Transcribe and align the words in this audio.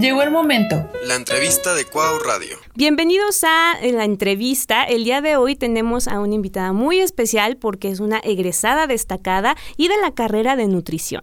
Llegó 0.00 0.22
el 0.22 0.30
momento. 0.30 0.88
La 1.04 1.14
entrevista 1.14 1.74
de 1.74 1.84
Cuau 1.84 2.20
Radio. 2.20 2.56
Bienvenidos 2.74 3.44
a 3.44 3.74
la 3.82 4.06
entrevista. 4.06 4.82
El 4.84 5.04
día 5.04 5.20
de 5.20 5.36
hoy 5.36 5.56
tenemos 5.56 6.08
a 6.08 6.20
una 6.20 6.34
invitada 6.34 6.72
muy 6.72 7.00
especial 7.00 7.58
porque 7.58 7.90
es 7.90 8.00
una 8.00 8.18
egresada 8.20 8.86
destacada 8.86 9.56
y 9.76 9.88
de 9.88 10.00
la 10.00 10.14
carrera 10.14 10.56
de 10.56 10.68
nutrición. 10.68 11.22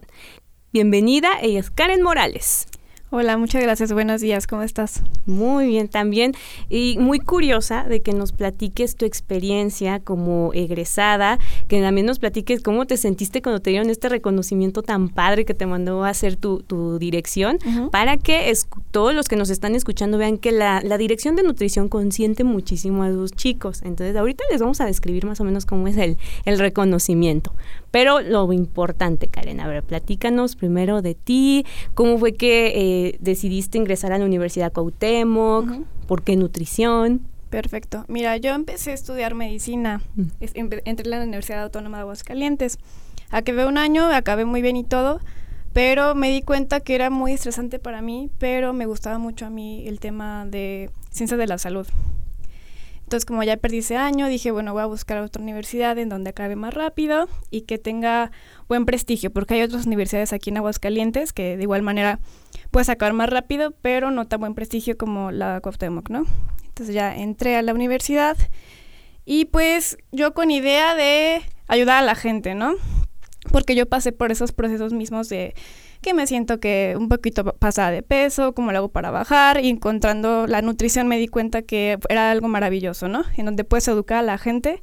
Bienvenida, 0.72 1.40
ella 1.42 1.58
es 1.58 1.72
Karen 1.72 2.02
Morales. 2.02 2.68
Hola, 3.10 3.38
muchas 3.38 3.62
gracias. 3.62 3.90
Buenos 3.90 4.20
días, 4.20 4.46
¿cómo 4.46 4.62
estás? 4.62 5.02
Muy 5.24 5.66
bien 5.66 5.88
también 5.88 6.34
y 6.68 6.98
muy 7.00 7.20
curiosa 7.20 7.84
de 7.84 8.02
que 8.02 8.12
nos 8.12 8.32
platiques 8.32 8.96
tu 8.96 9.06
experiencia 9.06 9.98
como 9.98 10.50
egresada, 10.52 11.38
que 11.68 11.80
también 11.80 12.06
nos 12.06 12.18
platiques 12.18 12.60
cómo 12.62 12.84
te 12.84 12.98
sentiste 12.98 13.40
cuando 13.40 13.62
te 13.62 13.70
dieron 13.70 13.88
este 13.88 14.10
reconocimiento 14.10 14.82
tan 14.82 15.08
padre 15.08 15.46
que 15.46 15.54
te 15.54 15.64
mandó 15.64 16.04
a 16.04 16.10
hacer 16.10 16.36
tu, 16.36 16.62
dirección, 16.98 17.58
para 17.90 18.18
que 18.18 18.52
todos 18.90 19.14
los 19.14 19.26
que 19.26 19.36
nos 19.36 19.48
están 19.48 19.74
escuchando 19.74 20.18
vean 20.18 20.36
que 20.36 20.52
la, 20.52 20.82
dirección 20.98 21.34
de 21.34 21.44
nutrición 21.44 21.88
consiente 21.88 22.44
muchísimo 22.44 23.04
a 23.04 23.08
los 23.08 23.32
chicos. 23.32 23.80
Entonces 23.84 24.16
ahorita 24.16 24.44
les 24.50 24.60
vamos 24.60 24.82
a 24.82 24.84
describir 24.84 25.24
más 25.24 25.40
o 25.40 25.44
menos 25.44 25.64
cómo 25.64 25.88
es 25.88 25.96
el, 25.96 26.18
el 26.44 26.58
reconocimiento. 26.58 27.54
Pero 27.90 28.20
lo 28.20 28.52
importante, 28.52 29.28
Karen, 29.28 29.60
a 29.60 29.68
ver, 29.68 29.82
platícanos 29.82 30.56
primero 30.56 31.00
de 31.00 31.14
ti, 31.14 31.64
cómo 31.94 32.18
fue 32.18 32.34
que 32.34 32.72
eh, 32.74 33.18
decidiste 33.20 33.78
ingresar 33.78 34.12
a 34.12 34.18
la 34.18 34.24
Universidad 34.24 34.72
Cuauhtémoc, 34.72 35.70
por 36.06 36.22
qué 36.22 36.36
nutrición. 36.36 37.22
Perfecto. 37.50 38.04
Mira, 38.08 38.36
yo 38.36 38.52
empecé 38.54 38.90
a 38.90 38.94
estudiar 38.94 39.34
medicina, 39.34 40.02
mm. 40.16 40.22
entré 40.40 40.82
en 40.84 41.10
la 41.10 41.22
Universidad 41.22 41.62
Autónoma 41.62 41.96
de 41.96 42.02
Aguascalientes. 42.02 42.78
Acabé 43.30 43.66
un 43.66 43.78
año, 43.78 44.04
acabé 44.12 44.44
muy 44.44 44.60
bien 44.60 44.76
y 44.76 44.84
todo, 44.84 45.20
pero 45.72 46.14
me 46.14 46.30
di 46.30 46.42
cuenta 46.42 46.80
que 46.80 46.94
era 46.94 47.08
muy 47.08 47.32
estresante 47.32 47.78
para 47.78 48.02
mí, 48.02 48.30
pero 48.38 48.72
me 48.72 48.86
gustaba 48.86 49.18
mucho 49.18 49.46
a 49.46 49.50
mí 49.50 49.86
el 49.86 49.98
tema 49.98 50.44
de 50.46 50.90
ciencias 51.10 51.38
de 51.38 51.46
la 51.46 51.56
salud. 51.56 51.86
Entonces, 53.08 53.24
como 53.24 53.42
ya 53.42 53.56
perdí 53.56 53.78
ese 53.78 53.96
año, 53.96 54.26
dije, 54.26 54.50
bueno, 54.50 54.74
voy 54.74 54.82
a 54.82 54.84
buscar 54.84 55.16
otra 55.22 55.42
universidad 55.42 55.96
en 55.96 56.10
donde 56.10 56.28
acabe 56.28 56.56
más 56.56 56.74
rápido 56.74 57.26
y 57.50 57.62
que 57.62 57.78
tenga 57.78 58.30
buen 58.68 58.84
prestigio, 58.84 59.32
porque 59.32 59.54
hay 59.54 59.62
otras 59.62 59.86
universidades 59.86 60.34
aquí 60.34 60.50
en 60.50 60.58
Aguascalientes 60.58 61.32
que 61.32 61.56
de 61.56 61.62
igual 61.62 61.80
manera 61.80 62.20
puedes 62.70 62.90
acabar 62.90 63.14
más 63.14 63.30
rápido, 63.30 63.70
pero 63.80 64.10
no 64.10 64.26
tan 64.26 64.40
buen 64.40 64.54
prestigio 64.54 64.98
como 64.98 65.30
la 65.30 65.62
Cuauhtémoc, 65.62 66.10
¿no? 66.10 66.26
Entonces 66.66 66.94
ya 66.94 67.16
entré 67.16 67.56
a 67.56 67.62
la 67.62 67.72
universidad 67.72 68.36
y 69.24 69.46
pues 69.46 69.96
yo 70.12 70.34
con 70.34 70.50
idea 70.50 70.94
de 70.94 71.40
ayudar 71.66 72.02
a 72.02 72.04
la 72.04 72.14
gente, 72.14 72.54
¿no? 72.54 72.74
Porque 73.50 73.74
yo 73.74 73.86
pasé 73.86 74.12
por 74.12 74.32
esos 74.32 74.52
procesos 74.52 74.92
mismos 74.92 75.30
de 75.30 75.54
que 76.00 76.14
me 76.14 76.26
siento 76.26 76.60
que 76.60 76.94
un 76.96 77.08
poquito 77.08 77.44
pasada 77.44 77.90
de 77.90 78.02
peso, 78.02 78.54
cómo 78.54 78.72
lo 78.72 78.78
hago 78.78 78.88
para 78.88 79.10
bajar, 79.10 79.62
y 79.62 79.68
encontrando 79.68 80.46
la 80.46 80.62
nutrición 80.62 81.08
me 81.08 81.18
di 81.18 81.28
cuenta 81.28 81.62
que 81.62 81.98
era 82.08 82.30
algo 82.30 82.48
maravilloso, 82.48 83.08
¿no? 83.08 83.24
En 83.36 83.46
donde 83.46 83.64
puedes 83.64 83.88
educar 83.88 84.18
a 84.18 84.22
la 84.22 84.38
gente 84.38 84.82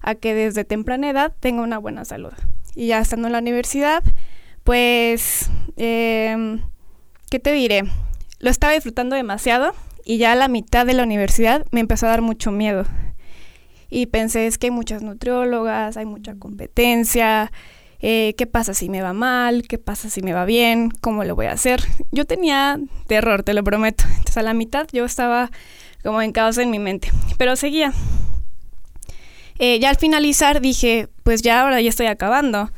a 0.00 0.14
que 0.14 0.34
desde 0.34 0.64
temprana 0.64 1.10
edad 1.10 1.32
tenga 1.40 1.62
una 1.62 1.78
buena 1.78 2.04
salud. 2.04 2.32
Y 2.74 2.88
ya 2.88 3.00
estando 3.00 3.28
en 3.28 3.32
la 3.32 3.38
universidad, 3.38 4.02
pues, 4.64 5.50
eh, 5.76 6.58
¿qué 7.30 7.38
te 7.38 7.52
diré? 7.52 7.84
Lo 8.40 8.50
estaba 8.50 8.72
disfrutando 8.72 9.16
demasiado 9.16 9.74
y 10.04 10.18
ya 10.18 10.32
a 10.32 10.36
la 10.36 10.48
mitad 10.48 10.84
de 10.84 10.94
la 10.94 11.02
universidad 11.02 11.64
me 11.70 11.80
empezó 11.80 12.06
a 12.06 12.10
dar 12.10 12.22
mucho 12.22 12.50
miedo. 12.50 12.84
Y 13.88 14.06
pensé, 14.06 14.46
es 14.46 14.58
que 14.58 14.66
hay 14.66 14.70
muchas 14.70 15.02
nutriólogas, 15.02 15.96
hay 15.96 16.04
mucha 16.04 16.34
competencia, 16.34 17.52
eh, 18.06 18.34
qué 18.36 18.46
pasa 18.46 18.74
si 18.74 18.90
me 18.90 19.00
va 19.00 19.14
mal, 19.14 19.62
qué 19.66 19.78
pasa 19.78 20.10
si 20.10 20.20
me 20.20 20.34
va 20.34 20.44
bien, 20.44 20.90
cómo 21.00 21.24
lo 21.24 21.34
voy 21.34 21.46
a 21.46 21.52
hacer. 21.52 21.80
Yo 22.12 22.26
tenía 22.26 22.78
terror, 23.06 23.44
te 23.44 23.54
lo 23.54 23.64
prometo. 23.64 24.04
Entonces 24.08 24.36
a 24.36 24.42
la 24.42 24.52
mitad 24.52 24.86
yo 24.92 25.06
estaba 25.06 25.50
como 26.02 26.20
en 26.20 26.34
en 26.36 26.70
mi 26.70 26.78
mente, 26.78 27.10
pero 27.38 27.56
seguía. 27.56 27.94
Eh, 29.58 29.78
ya 29.80 29.88
al 29.88 29.96
finalizar 29.96 30.60
dije, 30.60 31.08
pues 31.22 31.40
ya 31.40 31.62
ahora 31.62 31.80
ya 31.80 31.88
estoy 31.88 32.04
acabando. 32.04 32.70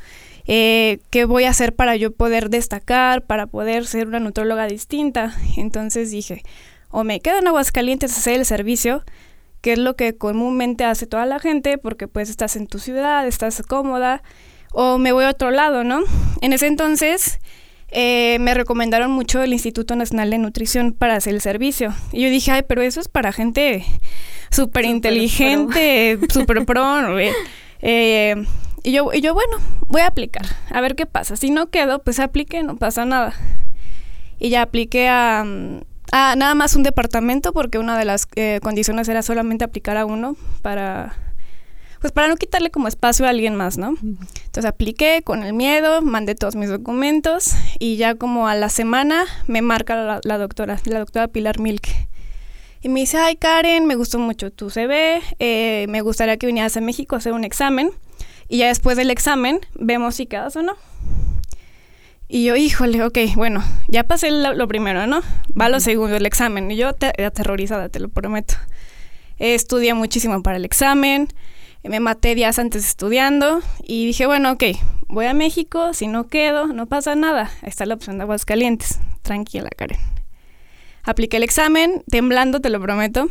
Eh, 0.45 0.99
¿Qué 1.09 1.25
voy 1.25 1.43
a 1.43 1.49
hacer 1.49 1.75
para 1.75 1.97
yo 1.97 2.13
poder 2.13 2.49
destacar, 2.49 3.25
para 3.25 3.47
poder 3.47 3.85
ser 3.85 4.07
una 4.07 4.21
nutróloga 4.21 4.65
distinta? 4.67 5.35
Entonces 5.57 6.09
dije, 6.09 6.41
o 6.89 7.03
me 7.03 7.19
quedo 7.19 7.39
en 7.39 7.47
Aguascalientes 7.47 8.17
hacer 8.17 8.35
el 8.35 8.45
servicio, 8.45 9.03
que 9.59 9.73
es 9.73 9.77
lo 9.77 9.97
que 9.97 10.15
comúnmente 10.15 10.85
hace 10.85 11.05
toda 11.05 11.25
la 11.25 11.39
gente, 11.39 11.77
porque 11.77 12.07
pues 12.07 12.29
estás 12.29 12.55
en 12.55 12.67
tu 12.67 12.79
ciudad, 12.79 13.27
estás 13.27 13.61
cómoda, 13.67 14.23
o 14.71 14.97
me 14.97 15.11
voy 15.11 15.25
a 15.25 15.29
otro 15.29 15.51
lado, 15.51 15.83
¿no? 15.83 16.01
En 16.41 16.53
ese 16.53 16.67
entonces 16.67 17.39
eh, 17.89 18.37
me 18.39 18.53
recomendaron 18.53 19.11
mucho 19.11 19.41
el 19.41 19.53
Instituto 19.53 19.95
Nacional 19.95 20.29
de 20.29 20.37
Nutrición 20.37 20.93
para 20.93 21.15
hacer 21.15 21.33
el 21.33 21.41
servicio. 21.41 21.93
Y 22.11 22.23
yo 22.23 22.29
dije, 22.29 22.51
ay, 22.51 22.63
pero 22.67 22.81
eso 22.81 22.99
es 22.99 23.07
para 23.07 23.31
gente 23.31 23.85
súper 24.49 24.85
inteligente, 24.85 26.19
súper 26.29 26.65
pro. 26.65 27.17
eh, 27.81 28.35
y, 28.83 28.91
yo, 28.91 29.11
y 29.13 29.21
yo, 29.21 29.33
bueno, 29.33 29.57
voy 29.87 30.01
a 30.01 30.07
aplicar, 30.07 30.45
a 30.69 30.81
ver 30.81 30.95
qué 30.95 31.05
pasa. 31.05 31.35
Si 31.35 31.49
no 31.49 31.69
quedo, 31.69 32.03
pues 32.03 32.19
aplique, 32.19 32.63
no 32.63 32.77
pasa 32.77 33.05
nada. 33.05 33.33
Y 34.39 34.49
ya 34.49 34.61
apliqué 34.61 35.07
a, 35.07 35.45
a 36.11 36.35
nada 36.35 36.55
más 36.55 36.75
un 36.75 36.83
departamento 36.83 37.53
porque 37.53 37.79
una 37.79 37.97
de 37.97 38.05
las 38.05 38.27
eh, 38.35 38.59
condiciones 38.61 39.07
era 39.07 39.21
solamente 39.21 39.63
aplicar 39.63 39.97
a 39.97 40.05
uno 40.05 40.35
para 40.61 41.15
pues 41.99 42.13
para 42.13 42.27
no 42.27 42.35
quitarle 42.35 42.69
como 42.69 42.87
espacio 42.87 43.25
a 43.25 43.29
alguien 43.29 43.55
más, 43.55 43.77
¿no? 43.77 43.95
Entonces 44.01 44.65
apliqué 44.65 45.21
con 45.23 45.43
el 45.43 45.53
miedo, 45.53 46.01
mandé 46.01 46.35
todos 46.35 46.55
mis 46.55 46.69
documentos 46.69 47.53
y 47.79 47.97
ya 47.97 48.15
como 48.15 48.47
a 48.47 48.55
la 48.55 48.69
semana 48.69 49.25
me 49.47 49.61
marca 49.61 50.21
la, 50.23 50.37
doctora, 50.37 50.79
la 50.85 50.99
doctora 50.99 51.27
Pilar 51.27 51.59
Milk. 51.59 51.87
Y 52.81 52.89
me 52.89 52.99
dice, 53.01 53.17
ay 53.17 53.35
Karen, 53.35 53.85
me 53.85 53.95
gustó 53.95 54.19
mucho 54.19 54.51
tu 54.51 54.69
CV, 54.69 55.21
eh, 55.39 55.87
me 55.89 56.01
gustaría 56.01 56.37
que 56.37 56.45
vinieras 56.45 56.77
a 56.77 56.81
México 56.81 57.15
a 57.15 57.17
hacer 57.17 57.33
un 57.33 57.43
examen 57.43 57.91
y 58.47 58.57
ya 58.57 58.67
después 58.67 58.97
del 58.97 59.11
examen 59.11 59.59
vemos 59.75 60.15
si 60.15 60.25
quedas 60.25 60.55
o 60.55 60.61
no. 60.61 60.75
Y 62.29 62.43
yo, 62.43 62.55
híjole, 62.57 63.01
ok, 63.03 63.17
bueno, 63.35 63.63
ya 63.87 64.03
pasé 64.03 64.31
lo, 64.31 64.67
primero, 64.67 65.07
¿no? 65.07 65.21
Va 65.59 65.69
lo 65.69 65.79
segundo, 65.79 66.17
el 66.17 66.25
examen. 66.25 66.69
Y 66.69 66.75
yo 66.75 66.89
aterrorizada, 66.89 67.87
te 67.87 68.01
lo 68.01 68.09
prometo. 68.09 68.55
estudié 69.37 69.93
muchísimo 69.93 70.43
para 70.43 70.57
el 70.57 70.65
examen, 70.65 71.29
me 71.83 71.99
maté 71.99 72.35
días 72.35 72.59
antes 72.59 72.85
estudiando 72.85 73.61
y 73.83 74.05
dije, 74.05 74.25
bueno, 74.25 74.51
ok, 74.51 74.63
voy 75.07 75.25
a 75.25 75.33
México, 75.33 75.93
si 75.93 76.07
no 76.07 76.27
quedo, 76.27 76.67
no 76.67 76.87
pasa 76.87 77.15
nada. 77.15 77.51
Ahí 77.61 77.69
está 77.69 77.85
la 77.85 77.95
opción 77.95 78.17
de 78.17 78.23
Aguascalientes. 78.23 78.99
Tranquila, 79.21 79.69
Karen. 79.75 79.99
Apliqué 81.03 81.37
el 81.37 81.43
examen, 81.43 82.03
temblando, 82.09 82.59
te 82.59 82.69
lo 82.69 82.81
prometo. 82.81 83.27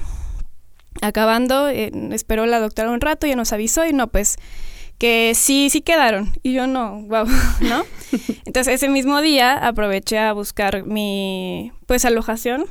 Acabando, 1.03 1.69
eh, 1.69 1.93
esperó 2.13 2.47
la 2.47 2.59
doctora 2.59 2.91
un 2.91 3.01
rato, 3.01 3.27
ya 3.27 3.37
nos 3.37 3.53
avisó 3.53 3.85
y 3.87 3.93
no, 3.93 4.09
pues 4.09 4.37
que 4.99 5.33
sí, 5.35 5.69
sí 5.71 5.83
quedaron. 5.83 6.33
Y 6.43 6.55
yo 6.55 6.67
no, 6.67 7.03
wow, 7.03 7.27
¿no? 7.61 7.85
Entonces 8.47 8.75
ese 8.75 8.89
mismo 8.89 9.21
día 9.21 9.55
aproveché 9.55 10.19
a 10.19 10.33
buscar 10.33 10.85
mi, 10.85 11.73
pues, 11.87 12.05
alojación 12.05 12.67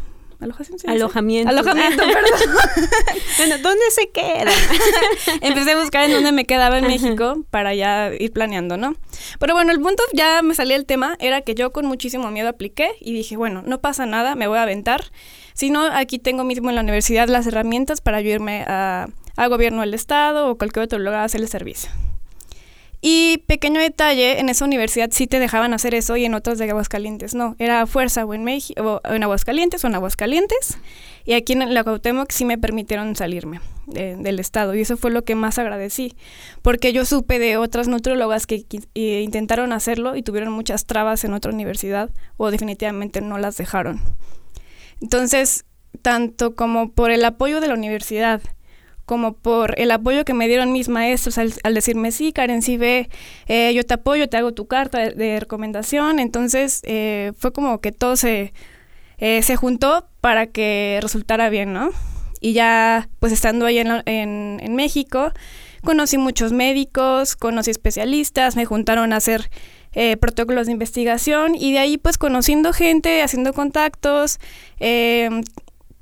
Alojamiento. 0.87 1.49
Alojamiento, 1.49 2.03
perdón. 2.07 2.57
bueno, 3.37 3.57
¿dónde 3.61 3.91
se 3.91 4.09
queda? 4.09 4.51
Empecé 5.41 5.71
a 5.71 5.79
buscar 5.79 6.05
en 6.05 6.11
dónde 6.11 6.31
me 6.31 6.45
quedaba 6.45 6.77
en 6.77 6.87
México 6.87 7.43
para 7.49 7.73
ya 7.73 8.11
ir 8.17 8.31
planeando, 8.31 8.77
¿no? 8.77 8.95
Pero 9.39 9.53
bueno, 9.53 9.71
el 9.71 9.79
punto 9.79 10.03
ya 10.13 10.41
me 10.41 10.55
salía 10.55 10.75
el 10.75 10.85
tema, 10.85 11.15
era 11.19 11.41
que 11.41 11.55
yo 11.55 11.71
con 11.71 11.85
muchísimo 11.85 12.31
miedo 12.31 12.49
apliqué 12.49 12.91
y 12.99 13.13
dije, 13.13 13.37
bueno, 13.37 13.63
no 13.65 13.81
pasa 13.81 14.05
nada, 14.05 14.35
me 14.35 14.47
voy 14.47 14.57
a 14.57 14.63
aventar. 14.63 15.05
Si 15.53 15.69
no, 15.69 15.85
aquí 15.85 16.19
tengo 16.19 16.43
mismo 16.43 16.69
en 16.69 16.75
la 16.75 16.81
universidad 16.81 17.27
las 17.27 17.47
herramientas 17.47 18.01
para 18.01 18.17
ayudarme 18.17 18.63
a, 18.67 19.07
a 19.37 19.47
gobierno 19.47 19.81
del 19.81 19.93
estado 19.93 20.49
o 20.49 20.57
cualquier 20.57 20.85
otro 20.85 20.99
lugar 20.99 21.21
a 21.21 21.23
hacer 21.23 21.41
el 21.41 21.47
servicio. 21.47 21.89
Y 23.07 23.43
pequeño 23.45 23.79
detalle, 23.79 24.39
en 24.39 24.49
esa 24.49 24.65
universidad 24.65 25.09
sí 25.11 25.27
te 25.27 25.37
dejaban 25.37 25.75
hacer 25.75 25.93
eso 25.93 26.17
y 26.17 26.25
en 26.25 26.33
otras 26.33 26.57
de 26.57 26.67
Aguascalientes 26.67 27.35
no. 27.35 27.55
Era 27.59 27.85
fuerza 27.85 28.25
o 28.25 28.33
en, 28.33 28.43
o 28.79 29.01
en 29.03 29.21
Aguascalientes 29.21 29.83
o 29.83 29.87
en 29.87 29.93
Aguascalientes. 29.93 30.79
Y 31.23 31.33
aquí 31.33 31.53
en 31.53 31.71
la 31.71 31.83
Cuauhtémoc 31.83 32.31
sí 32.31 32.45
me 32.45 32.57
permitieron 32.57 33.15
salirme 33.15 33.61
del 33.85 34.39
estado. 34.39 34.73
Y 34.73 34.81
eso 34.81 34.97
fue 34.97 35.11
lo 35.11 35.23
que 35.23 35.35
más 35.35 35.59
agradecí. 35.59 36.15
Porque 36.63 36.93
yo 36.93 37.05
supe 37.05 37.37
de 37.37 37.57
otras 37.57 37.87
nutrólogas 37.87 38.47
que 38.47 38.65
intentaron 38.95 39.71
hacerlo 39.71 40.15
y 40.15 40.23
tuvieron 40.23 40.51
muchas 40.51 40.87
trabas 40.87 41.23
en 41.25 41.35
otra 41.35 41.51
universidad 41.51 42.09
o 42.37 42.49
definitivamente 42.49 43.21
no 43.21 43.37
las 43.37 43.55
dejaron. 43.55 44.01
Entonces, 44.99 45.65
tanto 46.01 46.55
como 46.55 46.91
por 46.91 47.11
el 47.11 47.23
apoyo 47.23 47.61
de 47.61 47.67
la 47.67 47.75
universidad, 47.75 48.41
como 49.05 49.33
por 49.33 49.79
el 49.79 49.91
apoyo 49.91 50.25
que 50.25 50.33
me 50.33 50.47
dieron 50.47 50.71
mis 50.71 50.89
maestros 50.89 51.37
al, 51.37 51.73
decirme, 51.73 52.11
sí, 52.11 52.33
Karen, 52.33 52.61
sí 52.61 52.77
ve, 52.77 53.09
eh, 53.47 53.71
yo 53.73 53.83
te 53.83 53.93
apoyo, 53.93 54.27
te 54.27 54.37
hago 54.37 54.53
tu 54.53 54.67
carta 54.67 54.99
de, 54.99 55.39
recomendación. 55.39 56.19
Entonces 56.19 56.81
eh, 56.83 57.31
fue 57.37 57.53
como 57.53 57.79
que 57.79 57.91
todo 57.91 58.15
se, 58.15 58.51
eh, 59.17 59.41
se 59.43 59.55
juntó 59.55 60.07
para 60.21 60.47
que 60.47 60.99
resultara 61.01 61.49
bien, 61.49 61.71
¿no? 61.71 61.91
Y 62.41 62.53
ya, 62.53 63.07
pues 63.19 63.31
estando 63.31 63.65
ahí 63.65 63.79
en, 63.79 64.01
en, 64.05 64.75
México, 64.75 65.31
conocí 65.83 66.17
muchos 66.17 66.51
médicos, 66.51 67.35
conocí 67.35 67.71
especialistas, 67.71 68.55
me 68.55 68.65
juntaron 68.65 69.13
a 69.13 69.17
hacer 69.17 69.49
eh, 69.93 70.17
protocolos 70.17 70.65
de 70.65 70.73
investigación 70.73 71.55
y 71.55 71.71
de 71.71 71.79
ahí 71.79 71.97
pues 71.97 72.17
conociendo 72.17 72.73
gente, 72.73 73.23
haciendo 73.23 73.53
contactos, 73.53 74.39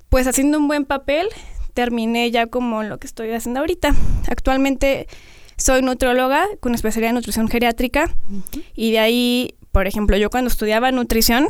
pues 0.10 0.28
haciendo 0.28 0.58
un 0.58 0.68
buen 0.68 0.86
papel, 0.86 1.30
terminé 1.74 2.31
ya 2.31 2.48
como 2.48 2.84
lo 2.84 2.98
que 3.00 3.08
estoy 3.08 3.31
haciendo 3.31 3.60
ahorita. 3.60 3.94
Actualmente 4.28 5.08
soy 5.58 5.81
nutróloga 5.81 6.46
con 6.60 6.74
especialidad 6.74 7.10
en 7.10 7.16
nutrición 7.16 7.48
geriátrica 7.48 8.16
y 8.75 8.92
de 8.92 9.00
ahí, 9.00 9.56
por 9.72 9.88
ejemplo, 9.88 10.18
yo 10.18 10.30
cuando 10.30 10.50
estudiaba 10.50 10.92
nutrición, 10.92 11.48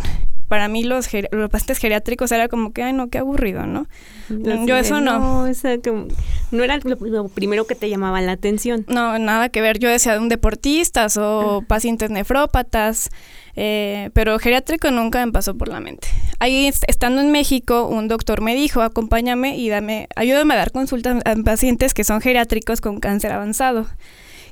para 0.48 0.68
mí 0.68 0.84
los, 0.84 1.08
los 1.32 1.50
pacientes 1.50 1.78
geriátricos 1.78 2.32
era 2.32 2.48
como 2.48 2.74
que, 2.74 2.84
ay, 2.84 2.94
no, 2.94 3.10
qué 3.10 3.18
aburrido, 3.18 3.66
¿no? 3.66 3.88
yo 4.30 4.78
eso 4.78 5.02
no. 5.02 5.48
No, 5.48 6.08
no 6.52 6.64
era 6.64 6.80
lo, 6.84 7.28
primero 7.30 7.66
que 7.66 7.76
te 7.76 7.90
llamaba 7.90 8.22
la 8.22 8.34
atención. 8.34 8.86
No, 8.88 9.18
nada 9.20 9.50
que 9.50 9.62
ver. 9.62 9.80
Yo 9.80 9.90
decía 9.90 10.14
de 10.14 10.20
un 10.20 10.30
deportistas 10.30 11.18
o 11.18 11.62
ah. 11.62 11.66
pacientes 11.68 12.10
nefrópatas, 12.10 13.10
eh, 13.56 14.10
pero 14.14 14.40
geriátrico 14.40 14.92
nunca 14.92 15.26
me 15.26 15.32
pasó 15.32 15.56
por 15.56 15.68
la 15.68 15.80
mente. 15.80 16.08
Ahí, 16.40 16.68
estando 16.88 17.22
en 17.22 17.32
México, 17.32 17.88
un 17.88 18.08
doctor 18.08 18.42
me 18.42 18.56
dijo, 18.56 18.82
acompáñame 18.82 19.58
y 19.58 19.70
dame, 19.70 20.08
ayúdame 20.16 20.54
a 20.54 20.58
dar 20.58 20.72
consultas 20.72 21.22
a 21.26 21.36
pacientes 21.44 21.94
que 21.94 22.04
son 22.04 22.22
geriátricos 22.22 22.82
con 22.82 23.00
cáncer 23.00 23.32
avanzado. 23.32 23.88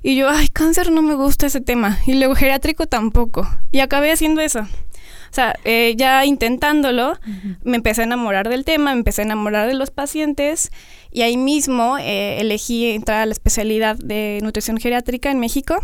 Y 0.03 0.15
yo, 0.15 0.29
ay, 0.29 0.47
cáncer 0.47 0.91
no 0.91 1.01
me 1.01 1.13
gusta 1.13 1.45
ese 1.45 1.61
tema. 1.61 1.99
Y 2.07 2.15
luego 2.15 2.35
geriátrico 2.35 2.88
tampoco. 2.88 3.47
Y 3.71 3.79
acabé 3.79 4.11
haciendo 4.11 4.41
eso. 4.41 4.67
O 5.31 5.33
sea, 5.33 5.55
eh, 5.63 5.93
ya 5.95 6.25
intentándolo, 6.25 7.17
me 7.63 7.77
empecé 7.77 8.01
a 8.01 8.03
enamorar 8.03 8.49
del 8.49 8.65
tema, 8.65 8.91
me 8.91 8.99
empecé 8.99 9.21
a 9.21 9.25
enamorar 9.25 9.65
de 9.65 9.75
los 9.75 9.89
pacientes 9.89 10.71
y 11.09 11.21
ahí 11.21 11.37
mismo 11.37 11.97
eh, 11.97 12.41
elegí 12.41 12.91
entrar 12.91 13.21
a 13.21 13.25
la 13.25 13.31
especialidad 13.31 13.95
de 13.95 14.39
nutrición 14.43 14.77
geriátrica 14.77 15.31
en 15.31 15.39
México. 15.39 15.77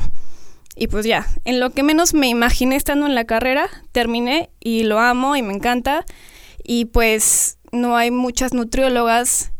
Y 0.75 0.87
pues 0.87 1.05
ya, 1.05 1.25
en 1.45 1.61
lo 1.61 1.69
que 1.69 1.81
menos 1.81 2.13
me 2.13 2.27
imaginé 2.27 2.75
estando 2.75 3.05
en 3.05 3.15
la 3.15 3.23
carrera, 3.23 3.69
terminé 3.93 4.49
y 4.59 4.83
lo 4.83 4.99
amo 4.99 5.37
y 5.37 5.41
me 5.41 5.53
encanta. 5.53 6.03
Y 6.61 6.85
pues 6.85 7.57
no 7.71 7.95
hay 7.95 8.11
muchas 8.11 8.53
nutriólogas 8.53 9.53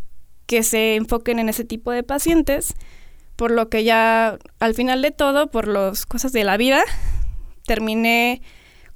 que 0.47 0.63
se 0.63 0.95
enfoquen 0.95 1.39
en 1.39 1.47
ese 1.47 1.63
tipo 1.63 1.91
de 1.91 2.03
pacientes, 2.03 2.73
por 3.37 3.51
lo 3.51 3.69
que 3.69 3.85
ya 3.85 4.37
al 4.59 4.73
final 4.73 5.01
de 5.01 5.11
todo, 5.11 5.47
por 5.47 5.69
las 5.69 6.05
cosas 6.05 6.33
de 6.33 6.43
la 6.43 6.57
vida, 6.57 6.83
terminé 7.65 8.41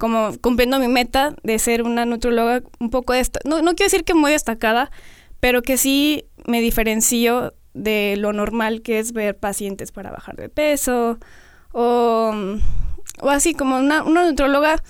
como 0.01 0.36
cumpliendo 0.42 0.80
mi 0.80 0.88
meta 0.88 1.36
de 1.44 1.59
ser 1.59 1.83
una 1.83 2.06
nutróloga 2.06 2.63
un 2.80 2.89
poco, 2.89 3.13
no, 3.45 3.62
no 3.62 3.75
quiero 3.75 3.86
decir 3.86 4.03
que 4.03 4.15
muy 4.15 4.31
destacada, 4.31 4.89
pero 5.39 5.62
que 5.62 5.77
sí 5.77 6.25
me 6.48 6.59
diferencio 6.59 7.53
de 7.75 8.15
lo 8.18 8.33
normal 8.33 8.81
que 8.81 8.98
es 8.98 9.13
ver 9.13 9.38
pacientes 9.38 9.92
para 9.92 10.09
bajar 10.09 10.38
de 10.38 10.50
peso 10.50 11.19
o, 11.71 12.33
o 13.19 13.30
así 13.30 13.53
como 13.53 13.77
una, 13.77 14.01
una 14.01 14.27
nutróloga 14.27 14.81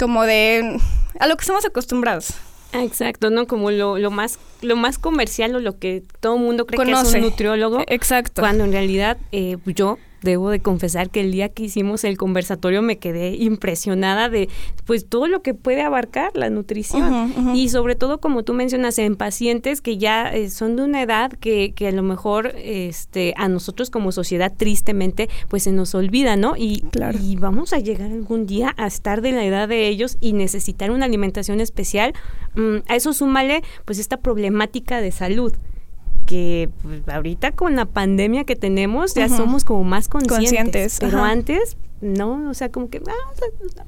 como 0.00 0.24
de 0.24 0.80
a 1.20 1.26
lo 1.26 1.36
que 1.36 1.42
estamos 1.42 1.66
acostumbrados. 1.66 2.32
Exacto, 2.72 3.28
¿no? 3.28 3.46
Como 3.46 3.70
lo, 3.70 3.98
lo 3.98 4.10
más 4.10 4.38
lo 4.62 4.76
más 4.76 4.98
comercial 4.98 5.56
o 5.56 5.60
lo 5.60 5.78
que 5.78 6.04
todo 6.20 6.36
el 6.36 6.40
mundo 6.40 6.64
cree 6.66 6.82
que 6.86 6.90
es 6.90 7.14
un 7.14 7.20
nutriólogo. 7.20 7.82
Exacto. 7.86 8.40
Cuando 8.40 8.64
en 8.64 8.72
realidad 8.72 9.18
eh, 9.30 9.58
yo 9.66 9.98
debo 10.22 10.50
de 10.50 10.60
confesar 10.60 11.10
que 11.10 11.20
el 11.20 11.32
día 11.32 11.48
que 11.48 11.64
hicimos 11.64 12.04
el 12.04 12.16
conversatorio 12.16 12.82
me 12.82 12.98
quedé 12.98 13.36
impresionada 13.36 14.28
de 14.28 14.48
pues 14.84 15.06
todo 15.06 15.26
lo 15.26 15.42
que 15.42 15.54
puede 15.54 15.82
abarcar 15.82 16.30
la 16.34 16.50
nutrición 16.50 17.54
y 17.54 17.68
sobre 17.68 17.94
todo 17.94 18.18
como 18.20 18.42
tú 18.42 18.54
mencionas 18.54 18.98
en 18.98 19.16
pacientes 19.16 19.80
que 19.80 19.98
ya 19.98 20.32
eh, 20.32 20.50
son 20.50 20.76
de 20.76 20.82
una 20.82 21.02
edad 21.02 21.32
que, 21.32 21.72
que, 21.74 21.88
a 21.88 21.92
lo 21.92 22.02
mejor 22.02 22.54
este 22.56 23.34
a 23.36 23.48
nosotros 23.48 23.90
como 23.90 24.12
sociedad 24.12 24.52
tristemente 24.56 25.28
pues 25.48 25.64
se 25.64 25.72
nos 25.72 25.94
olvida, 25.94 26.36
¿no? 26.36 26.56
Y, 26.56 26.84
y 27.20 27.36
vamos 27.36 27.72
a 27.72 27.78
llegar 27.78 28.10
algún 28.10 28.46
día 28.46 28.74
a 28.76 28.86
estar 28.86 29.20
de 29.20 29.32
la 29.32 29.44
edad 29.44 29.68
de 29.68 29.88
ellos 29.88 30.18
y 30.20 30.32
necesitar 30.32 30.90
una 30.90 31.06
alimentación 31.06 31.60
especial. 31.60 32.14
Mm, 32.54 32.78
a 32.88 32.96
eso 32.96 33.12
súmale 33.12 33.62
pues 33.84 33.98
esta 33.98 34.18
problemática 34.18 35.00
de 35.00 35.12
salud 35.12 35.52
que 36.28 36.68
pues, 36.82 37.08
ahorita 37.08 37.52
con 37.52 37.74
la 37.74 37.86
pandemia 37.86 38.44
que 38.44 38.54
tenemos 38.54 39.14
ya 39.14 39.30
somos 39.30 39.64
como 39.64 39.82
más 39.82 40.08
conscientes, 40.08 40.98
pero 41.00 41.24
antes 41.24 41.78
no, 42.02 42.50
o 42.50 42.54
sea, 42.54 42.70
como 42.70 42.90
que 42.90 43.00
ah, 43.08 43.34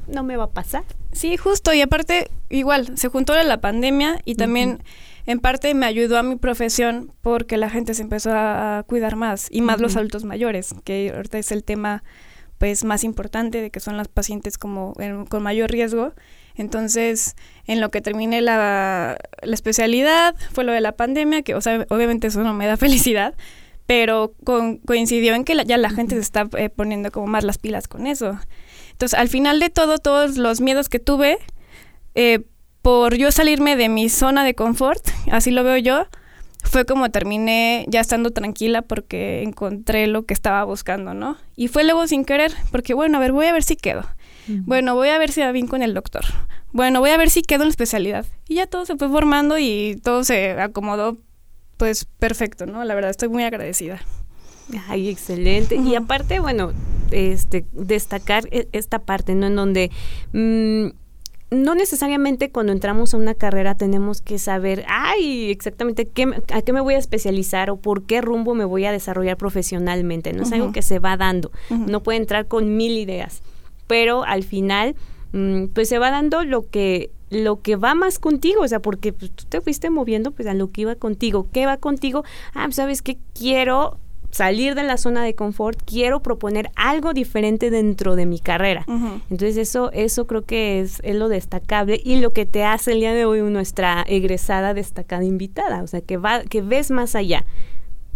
no 0.09 0.23
me 0.23 0.39
va 0.39 0.45
a 0.45 0.51
pasar. 0.51 0.85
Sí, 1.13 1.37
justo, 1.37 1.75
y 1.75 1.83
aparte 1.83 2.31
igual 2.49 2.97
se 2.97 3.09
juntó 3.09 3.35
la 3.35 3.61
pandemia 3.61 4.23
y 4.25 4.37
también 4.37 4.83
en 5.27 5.39
parte 5.39 5.75
me 5.75 5.85
ayudó 5.85 6.17
a 6.17 6.23
mi 6.23 6.37
profesión 6.37 7.13
porque 7.21 7.59
la 7.59 7.69
gente 7.69 7.93
se 7.93 8.01
empezó 8.01 8.31
a, 8.33 8.85
cuidar 8.87 9.17
más 9.17 9.49
y 9.51 9.61
más 9.61 9.79
los 9.79 9.97
adultos 9.97 10.25
mayores, 10.25 10.75
que 10.83 11.13
ahorita 11.15 11.37
es 11.37 11.53
el 11.53 11.63
tema 11.63 12.03
pues 12.61 12.85
más 12.85 13.03
importante 13.03 13.61
de 13.61 13.71
que 13.73 13.81
son 13.81 13.97
las 13.97 14.07
pacientes 14.07 14.57
como 14.59 14.95
con 15.29 15.43
mayor 15.43 15.73
riesgo 15.73 16.13
entonces, 16.61 17.37
en 17.67 17.81
lo 17.81 17.91
que 17.91 18.03
terminé 18.03 18.43
la, 18.43 19.17
la, 19.43 19.55
especialidad 19.55 20.35
fue 20.53 20.65
lo 20.65 20.73
de 20.73 20.83
la 20.83 20.93
pandemia, 20.93 21.41
que 21.41 21.55
o 21.55 21.61
sea, 21.63 21.87
obviamente 21.89 22.27
eso 22.27 22.43
no 22.43 22.53
me 22.53 22.67
da 22.67 22.77
felicidad, 22.77 23.35
pero 23.87 24.35
coincidió 24.85 25.35
en 25.35 25.45
que 25.45 25.57
ya 25.65 25.79
la 25.79 25.91
gente 25.91 26.17
se 26.17 26.21
está 26.21 26.49
eh, 26.59 26.69
poniendo 26.69 27.11
como 27.11 27.27
más 27.27 27.45
las 27.45 27.57
pilas 27.57 27.89
con 27.89 28.07
eso. 28.07 28.39
Entonces, 28.93 29.19
al 29.19 29.29
final 29.29 29.59
de 29.59 29.71
todo, 29.71 29.99
todos 29.99 30.37
los 30.37 30.61
miedos 30.61 30.91
que 30.91 30.99
tuve, 30.99 31.39
eh, 32.15 32.41
por 32.83 33.17
yo 33.17 33.33
salirme 33.33 33.77
de 33.77 33.89
mi 33.89 34.11
zona 34.11 34.45
de 34.45 34.55
confort, 34.55 35.03
así 35.31 35.51
lo 35.51 35.65
veo 35.65 35.79
yo, 35.79 36.07
fue 36.65 36.85
como 36.85 37.11
terminé 37.11 37.85
ya 37.89 38.01
estando 38.01 38.31
tranquila 38.31 38.83
porque 38.83 39.43
encontré 39.43 40.07
lo 40.07 40.25
que 40.25 40.35
estaba 40.35 40.65
buscando, 40.65 41.15
¿no? 41.15 41.37
Y 41.57 41.69
fue 41.69 41.85
luego 41.85 42.07
sin 42.07 42.25
querer, 42.25 42.53
porque 42.71 42.95
bueno, 42.95 43.19
a 43.19 43.21
ver, 43.21 43.33
voy 43.33 43.47
a 43.47 43.53
ver 43.53 43.63
si 43.63 43.77
quedo. 43.77 44.05
Bueno, 44.49 44.97
voy 44.97 45.11
a 45.11 45.19
ver 45.19 45.31
si 45.31 45.41
va 45.43 45.53
bien 45.53 45.69
con 45.69 45.81
el 45.81 45.95
doctor. 45.95 46.25
Bueno, 46.73 46.99
voy 46.99 47.11
a 47.11 47.17
ver 47.17 47.31
si 47.31 47.43
quedo 47.43 47.63
en 47.63 47.69
la 47.69 47.71
especialidad. 47.71 48.27
Y 48.49 48.57
ya 48.57 48.67
todo 48.67 48.85
se 48.85 48.97
fue 48.97 49.09
formando 49.09 49.59
y 49.59 50.01
todo 50.03 50.25
se 50.25 50.53
acomodó 50.61 51.19
pues 51.77 52.05
perfecto, 52.05 52.67
¿no? 52.67 52.85
La 52.85 52.95
verdad, 52.95 53.11
estoy 53.11 53.29
muy 53.29 53.45
agradecida. 53.45 54.01
Ay, 54.89 55.09
excelente. 55.09 55.77
Y 55.77 55.95
aparte, 55.95 56.41
bueno, 56.41 56.73
este, 57.11 57.65
destacar 57.73 58.45
e, 58.51 58.69
esta 58.73 59.01
parte, 59.01 59.35
¿no? 59.35 59.47
En 59.47 59.57
donde 59.57 59.91
mm, 60.33 60.89
no 61.51 61.75
necesariamente 61.75 62.51
cuando 62.51 62.73
entramos 62.73 63.15
a 63.15 63.17
una 63.17 63.35
carrera 63.35 63.75
tenemos 63.75 64.21
que 64.21 64.39
saber, 64.39 64.85
ay, 64.89 65.51
exactamente 65.51 66.07
qué, 66.07 66.29
a 66.53 66.63
qué 66.63 66.73
me 66.73 66.81
voy 66.81 66.95
a 66.95 66.99
especializar 66.99 67.71
o 67.71 67.77
por 67.77 68.05
qué 68.05 68.21
rumbo 68.21 68.55
me 68.55 68.65
voy 68.65 68.85
a 68.85 68.93
desarrollar 68.93 69.37
profesionalmente. 69.37 70.33
No 70.33 70.45
es 70.45 70.53
algo 70.53 70.73
que 70.73 70.83
se 70.83 70.99
va 70.99 71.17
dando. 71.17 71.51
No 71.71 72.03
puede 72.03 72.19
entrar 72.19 72.47
con 72.47 72.77
mil 72.77 72.97
ideas 72.97 73.43
pero 73.91 74.23
al 74.23 74.45
final 74.45 74.95
mm, 75.33 75.65
pues 75.75 75.89
se 75.89 75.99
va 75.99 76.13
dando 76.13 76.45
lo 76.45 76.71
que 76.71 77.11
lo 77.29 77.61
que 77.61 77.75
va 77.75 77.97
más 77.97 78.21
contigo, 78.21 78.63
o 78.63 78.69
sea, 78.69 78.81
porque 78.81 79.13
pues, 79.13 79.33
tú 79.33 79.47
te 79.49 79.61
fuiste 79.61 79.91
moviendo 79.91 80.31
pues 80.31 80.47
a 80.47 80.55
lo 80.55 80.69
que 80.69 80.83
iba 80.83 80.95
contigo. 80.95 81.49
¿Qué 81.53 81.67
va 81.67 81.77
contigo? 81.77 82.23
Ah, 82.55 82.67
pues, 82.67 82.77
sabes 82.77 83.03
que 83.03 83.19
quiero 83.35 83.99
salir 84.31 84.75
de 84.75 84.85
la 84.85 84.97
zona 84.97 85.25
de 85.25 85.35
confort, 85.35 85.81
quiero 85.85 86.21
proponer 86.21 86.71
algo 86.77 87.13
diferente 87.13 87.71
dentro 87.71 88.17
de 88.17 88.27
mi 88.27 88.39
carrera. 88.39 88.85
Entonces 89.31 89.57
eso, 89.57 89.91
eso 89.93 90.27
creo 90.27 90.43
que 90.43 90.81
es, 90.81 91.01
es, 91.03 91.17
lo 91.17 91.29
destacable 91.29 92.01
y 92.03 92.17
lo 92.17 92.31
que 92.31 92.47
te 92.47 92.65
hace 92.65 92.93
el 92.93 93.01
día 93.01 93.13
de 93.13 93.25
hoy 93.25 93.41
nuestra 93.43 94.05
egresada 94.07 94.75
destacada 94.75 95.25
invitada, 95.25 95.83
o 95.83 95.87
sea, 95.87 96.01
que 96.01 96.17
va, 96.17 96.43
que 96.45 96.63
ves 96.63 96.91
más 96.91 97.15
allá 97.15 97.45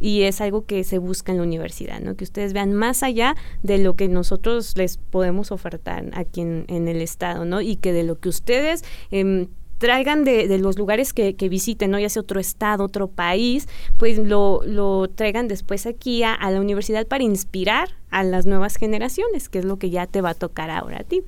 y 0.00 0.22
es 0.22 0.40
algo 0.40 0.66
que 0.66 0.84
se 0.84 0.98
busca 0.98 1.32
en 1.32 1.38
la 1.38 1.44
universidad, 1.44 2.00
¿no? 2.00 2.16
Que 2.16 2.24
ustedes 2.24 2.52
vean 2.52 2.72
más 2.72 3.02
allá 3.02 3.36
de 3.62 3.78
lo 3.78 3.94
que 3.94 4.08
nosotros 4.08 4.76
les 4.76 4.96
podemos 4.96 5.52
ofertar 5.52 6.10
aquí 6.14 6.40
en, 6.40 6.88
el 6.88 7.00
estado, 7.00 7.44
¿no? 7.44 7.60
Y 7.60 7.76
que 7.76 7.92
de 7.92 8.02
lo 8.02 8.18
que 8.18 8.28
ustedes 8.28 8.84
em, 9.10 9.48
traigan 9.78 10.24
de, 10.24 10.58
los 10.58 10.78
lugares 10.78 11.12
que, 11.12 11.32
visiten, 11.48 11.90
¿no? 11.90 11.98
ya 11.98 12.08
sea 12.08 12.22
otro 12.22 12.40
estado, 12.40 12.84
otro 12.84 13.08
país, 13.08 13.68
pues 13.98 14.18
lo, 14.18 14.60
lo 14.64 15.08
traigan 15.08 15.48
después 15.48 15.86
aquí 15.86 16.22
a, 16.22 16.38
la 16.50 16.60
universidad 16.60 17.06
para 17.06 17.24
inspirar 17.24 17.90
a 18.10 18.22
las 18.22 18.46
nuevas 18.46 18.76
generaciones, 18.76 19.48
que 19.48 19.58
es 19.58 19.64
lo 19.64 19.78
que 19.78 19.90
ya 19.90 20.06
te 20.06 20.20
va 20.20 20.30
a 20.30 20.34
tocar 20.34 20.70
ahora 20.70 21.00
a 21.00 21.04
ti. 21.04 21.22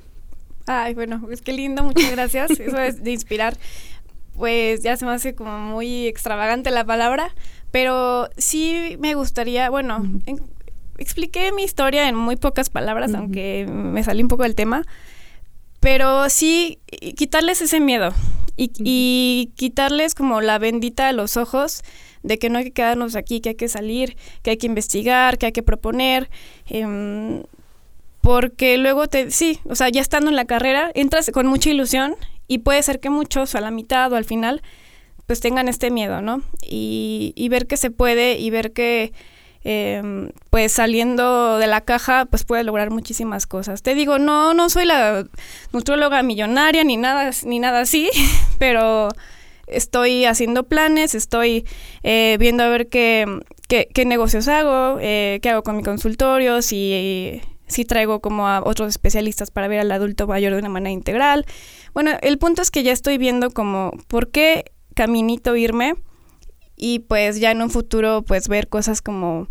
Ay, 0.66 0.94
bueno, 0.94 1.28
es 1.30 1.42
que 1.42 1.52
lindo, 1.52 1.84
muchas 1.84 2.10
gracias. 2.10 2.50
Eso 2.60 2.78
es 2.78 3.02
de 3.02 3.12
inspirar. 3.12 3.56
Pues 4.36 4.82
ya 4.82 4.96
se 4.96 5.06
me 5.06 5.12
hace 5.12 5.34
como 5.34 5.58
muy 5.58 6.06
extravagante 6.06 6.70
la 6.70 6.84
palabra, 6.84 7.34
pero 7.70 8.28
sí 8.36 8.96
me 9.00 9.14
gustaría, 9.14 9.70
bueno, 9.70 10.02
expliqué 10.98 11.52
mi 11.52 11.62
historia 11.62 12.08
en 12.08 12.16
muy 12.16 12.36
pocas 12.36 12.68
palabras, 12.68 13.14
aunque 13.14 13.66
me 13.66 14.02
salí 14.02 14.22
un 14.22 14.28
poco 14.28 14.42
del 14.42 14.54
tema, 14.54 14.82
pero 15.86 16.28
sí 16.30 16.80
quitarles 17.14 17.62
ese 17.62 17.78
miedo 17.78 18.12
y, 18.56 19.52
quitarles 19.54 20.16
como 20.16 20.40
la 20.40 20.58
bendita 20.58 21.06
a 21.06 21.12
los 21.12 21.36
ojos 21.36 21.84
de 22.24 22.40
que 22.40 22.50
no 22.50 22.58
hay 22.58 22.64
que 22.64 22.72
quedarnos 22.72 23.14
aquí, 23.14 23.40
que 23.40 23.50
hay 23.50 23.54
que 23.54 23.68
salir, 23.68 24.16
que 24.42 24.50
hay 24.50 24.56
que 24.56 24.66
investigar, 24.66 25.38
que 25.38 25.46
hay 25.46 25.52
que 25.52 25.62
proponer. 25.62 26.28
Em, 26.68 27.44
porque 28.20 28.78
luego 28.78 29.06
te, 29.06 29.30
sí, 29.30 29.60
o 29.62 29.76
sea, 29.76 29.88
ya 29.88 30.00
estando 30.00 30.28
en 30.28 30.34
la 30.34 30.44
carrera, 30.44 30.90
entras 30.96 31.30
con 31.30 31.46
mucha 31.46 31.70
ilusión 31.70 32.16
y 32.48 32.58
puede 32.58 32.82
ser 32.82 32.98
que 32.98 33.08
muchos 33.08 33.54
a 33.54 33.60
la 33.60 33.70
mitad 33.70 34.12
o 34.12 34.16
al 34.16 34.24
final 34.24 34.62
pues 35.26 35.38
tengan 35.38 35.68
este 35.68 35.92
miedo, 35.92 36.20
¿no? 36.20 36.42
Y, 36.68 37.46
ver 37.48 37.68
que 37.68 37.76
se 37.76 37.92
puede 37.92 38.40
y 38.40 38.50
ver 38.50 38.72
que 38.72 39.12
em, 39.68 40.30
pues 40.50 40.70
saliendo 40.70 41.58
de 41.58 41.66
la 41.66 41.80
caja, 41.80 42.26
pues 42.26 42.44
puedes 42.44 42.64
lograr 42.64 42.90
muchísimas 42.90 43.48
cosas. 43.48 43.82
Te 43.82 43.96
digo, 43.96 44.20
no, 44.20 44.54
no 44.54 44.70
soy 44.70 44.84
la 44.84 45.26
nutróloga 45.72 46.22
millonaria 46.22 46.84
ni 46.84 46.96
nada, 46.96 47.32
ni 47.44 47.58
nada 47.58 47.80
así, 47.80 48.08
pero 48.60 49.08
estoy 49.66 50.24
haciendo 50.24 50.68
planes, 50.68 51.16
estoy 51.16 51.66
eh, 52.04 52.36
viendo 52.38 52.62
a 52.62 52.68
ver 52.68 52.88
qué, 52.88 53.26
qué, 53.66 54.04
negocios 54.04 54.46
hago, 54.46 54.98
eh, 55.00 55.40
qué 55.42 55.50
hago 55.50 55.64
con 55.64 55.76
mi 55.76 55.82
consultorio, 55.82 56.62
si, 56.62 57.42
si 57.66 57.84
traigo 57.84 58.20
como 58.20 58.46
a 58.46 58.62
otros 58.64 58.88
especialistas 58.90 59.50
para 59.50 59.66
ver 59.66 59.80
al 59.80 59.90
adulto 59.90 60.28
mayor 60.28 60.52
de 60.52 60.60
una 60.60 60.68
manera 60.68 60.92
integral. 60.92 61.44
Bueno, 61.92 62.12
el 62.22 62.38
punto 62.38 62.62
es 62.62 62.70
que 62.70 62.84
ya 62.84 62.92
estoy 62.92 63.18
viendo 63.18 63.50
como 63.50 63.90
por 64.06 64.30
qué 64.30 64.70
caminito 64.94 65.56
irme 65.56 65.96
y 66.76 67.00
pues 67.00 67.40
ya 67.40 67.50
en 67.50 67.62
un 67.62 67.70
futuro 67.70 68.22
pues 68.22 68.48
ver 68.48 68.68
cosas 68.68 69.02
como 69.02 69.48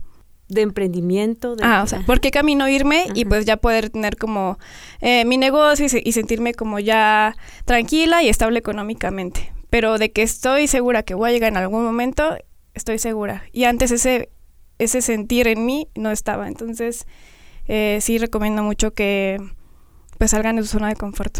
de 0.47 0.61
emprendimiento. 0.61 1.55
ah, 1.63 1.81
o 1.83 1.87
sea, 1.87 2.01
¿por 2.05 2.19
qué 2.19 2.29
camino 2.31 2.69
irme 2.69 3.07
y 3.15 3.25
pues 3.25 3.45
ya 3.45 3.57
poder 3.57 3.89
tener 3.89 4.15
como 4.15 4.59
eh, 5.01 5.25
mi 5.25 5.37
negocio 5.37 5.87
y, 5.91 6.07
y, 6.07 6.11
sentirme 6.11 6.53
como 6.53 6.79
ya 6.79 7.35
tranquila 7.65 8.21
y 8.21 8.29
estable 8.29 8.59
económicamente? 8.59 9.51
pero 9.75 9.97
de 9.97 10.09
que 10.09 10.21
estoy 10.21 10.67
segura 10.67 11.03
que 11.03 11.15
voy 11.15 11.29
a 11.29 11.33
llegar 11.33 11.51
en 11.51 11.57
algún 11.57 11.83
momento, 11.83 12.37
estoy 12.75 12.97
segura. 12.97 13.43
Y 13.51 13.65
antes 13.65 13.91
ese, 13.91 14.29
ese 14.79 15.01
sentir 15.01 15.49
en 15.49 15.65
mí 15.65 15.89
no 15.95 16.11
estaba. 16.11 16.47
Entonces, 16.47 17.05
eh, 17.67 17.99
sí 17.99 18.17
recomiendo 18.17 18.63
mucho 18.63 18.93
que 18.93 19.37
pues 20.17 20.31
salgan 20.31 20.55
de 20.55 20.61
su 20.61 20.69
zona 20.69 20.87
de 20.87 20.95
confort. 20.95 21.39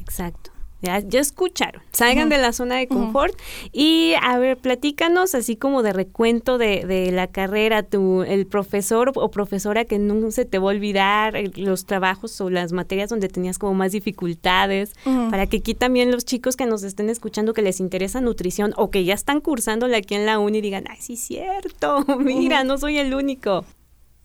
Exacto. 0.00 0.52
Ya, 0.84 1.20
escucharon. 1.20 1.82
Salgan 1.92 2.28
de 2.28 2.38
la 2.38 2.52
zona 2.52 2.76
de 2.76 2.88
confort. 2.88 3.34
Y 3.72 4.14
a 4.22 4.38
ver, 4.38 4.56
platícanos 4.56 5.34
así 5.34 5.56
como 5.56 5.82
de 5.82 5.92
recuento 5.92 6.58
de, 6.58 7.10
la 7.12 7.26
carrera, 7.26 7.82
tu, 7.82 8.22
el 8.22 8.46
profesor 8.46 9.12
o 9.14 9.30
profesora 9.30 9.84
que 9.84 9.98
nunca 9.98 10.30
se 10.30 10.44
te 10.44 10.58
va 10.58 10.70
a 10.70 10.74
olvidar, 10.74 11.34
los 11.56 11.86
trabajos 11.86 12.40
o 12.40 12.50
las 12.50 12.72
materias 12.72 13.10
donde 13.10 13.28
tenías 13.28 13.58
como 13.58 13.74
más 13.74 13.92
dificultades, 13.92 14.92
para 15.30 15.46
que 15.46 15.58
aquí 15.58 15.74
también 15.74 16.10
los 16.10 16.24
chicos 16.24 16.56
que 16.56 16.66
nos 16.66 16.82
estén 16.82 17.10
escuchando 17.10 17.54
que 17.54 17.62
les 17.62 17.80
interesa 17.80 18.20
nutrición 18.20 18.74
o 18.76 18.90
que 18.90 19.04
ya 19.04 19.14
están 19.14 19.40
cursándola 19.40 19.98
aquí 19.98 20.14
en 20.14 20.26
la 20.26 20.38
uni 20.38 20.60
digan, 20.60 20.84
ay, 20.88 20.98
sí, 21.00 21.16
cierto, 21.16 22.04
mira, 22.18 22.64
no 22.64 22.78
soy 22.78 22.98
el 22.98 23.14
único. 23.14 23.64